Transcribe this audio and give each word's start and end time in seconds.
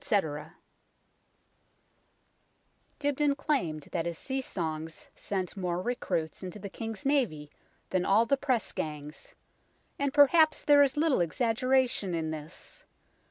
WAPPING 0.03 0.17
HIGH 0.17 0.17
STREET 0.17 0.31
119 0.47 0.53
Dibdin 2.97 3.35
claimed 3.37 3.89
that 3.91 4.07
his 4.07 4.17
sea 4.17 4.41
songs 4.41 5.09
sent 5.13 5.55
more 5.55 5.79
recruits 5.79 6.41
into 6.41 6.57
the 6.57 6.71
King's 6.71 7.05
Navy 7.05 7.51
than 7.91 8.03
all 8.03 8.25
the 8.25 8.35
Press 8.35 8.71
Gangs, 8.71 9.35
and 9.99 10.11
perhaps 10.11 10.63
there 10.63 10.81
is 10.81 10.97
little 10.97 11.21
exaggeration 11.21 12.15
in 12.15 12.31
this. 12.31 12.83